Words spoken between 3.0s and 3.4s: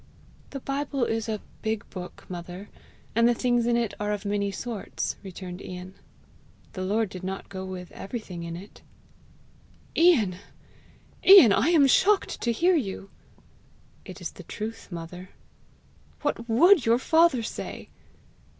and the